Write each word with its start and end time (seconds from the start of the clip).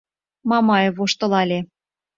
—Мамаев 0.49 0.93
воштылале. 0.99 1.59